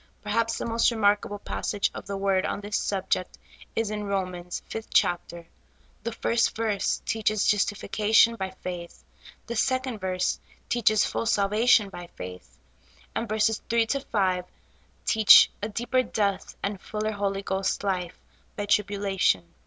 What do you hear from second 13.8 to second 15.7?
to five teach a